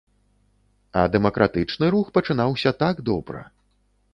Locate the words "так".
2.81-2.95